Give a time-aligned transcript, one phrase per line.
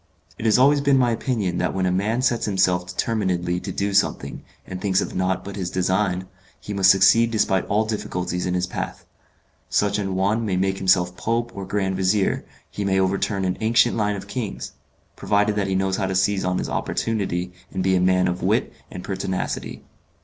[0.39, 3.93] It has always been my opinion that when a man sets himself determinedly to do
[3.93, 6.25] something, and thinks of nought but his design,
[6.59, 9.05] he must succeed despite all difficulties in his path:
[9.69, 13.95] such an one may make himself Pope or Grand Vizier, he may overturn an ancient
[13.95, 14.71] line of kings
[15.15, 18.41] provided that he knows how to seize on his opportunity, and be a man of
[18.41, 19.83] wit and pertinacity.